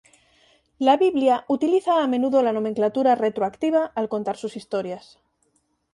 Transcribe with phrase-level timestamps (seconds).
[0.87, 5.17] La Biblia utiliza a menudo la nomenclatura retroactiva al contar sus historias.